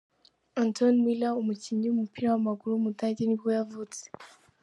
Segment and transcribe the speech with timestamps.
[0.61, 4.03] Anton Müller, umukinnyi w’umupira w’amaguru w’umudage nibwo yavutse.